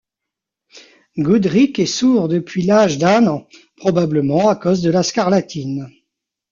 [1.19, 5.91] Goodricke est sourd depuis l'âge d'un an, probablement à cause de la scarlatine.